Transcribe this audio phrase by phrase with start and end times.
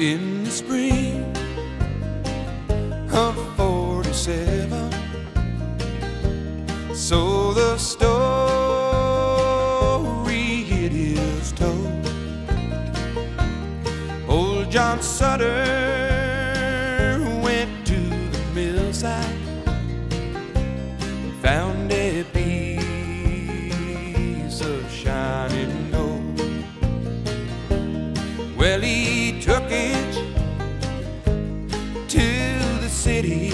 [0.00, 1.20] spring
[3.12, 4.90] of 47.
[6.94, 8.00] So the story
[10.84, 12.08] it is told.
[14.26, 15.50] Old John Sutter
[17.42, 19.36] went to the millside
[21.02, 21.79] and found
[33.00, 33.48] city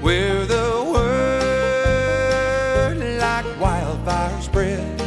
[0.00, 5.00] where the word like wildfire spread.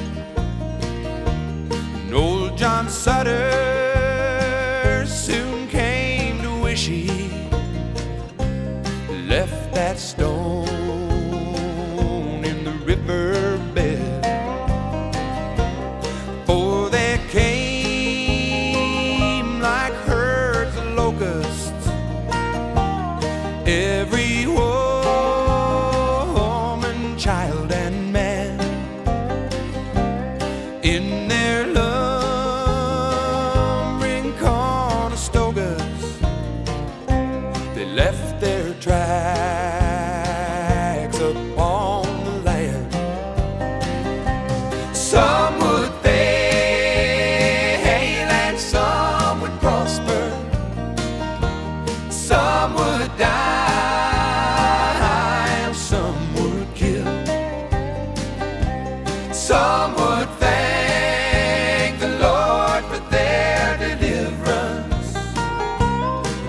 [1.71, 3.46] And old John Sutter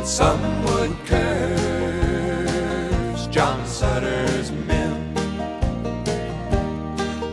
[0.09, 1.27] some would curse
[3.27, 4.97] John Sutter's mill.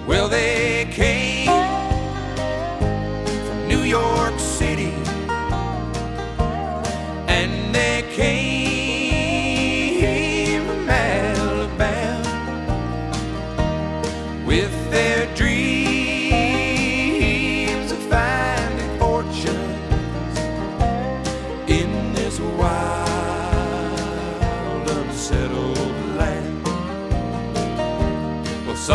[0.05, 1.47] Well, they came
[3.45, 5.04] from New York City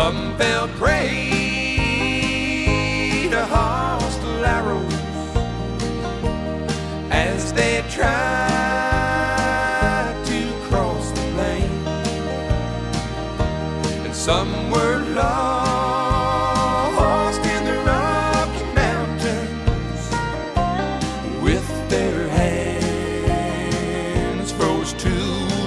[0.01, 1.07] some fell prey
[3.29, 4.93] to hostile arrows
[7.11, 8.09] as they tried
[10.25, 11.71] to cross the plain,
[14.05, 20.01] and some were lost in the Rocky Mountains
[21.43, 25.13] with their hands froze to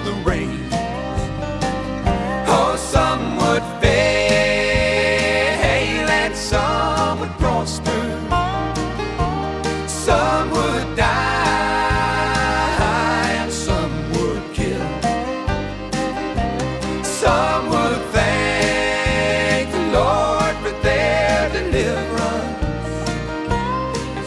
[0.07, 0.74] the rein.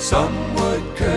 [0.09, 1.16] Some would curse.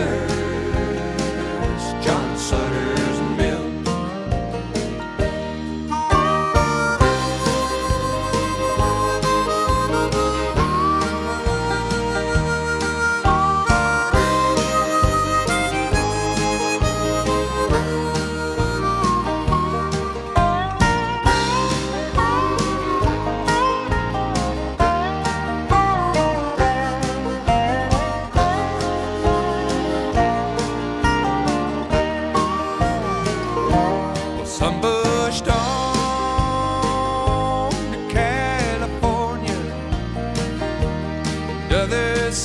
[35.47, 35.57] marched
[37.93, 39.61] to California,
[41.51, 42.37] and others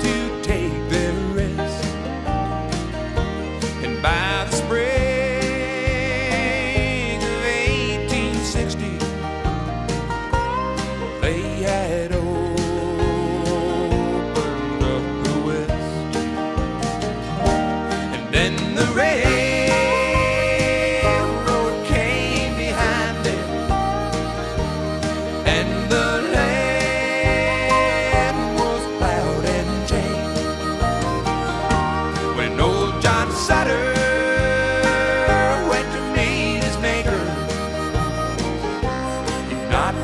[0.00, 1.84] to take their rest.
[3.84, 4.27] And by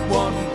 [0.08, 0.53] one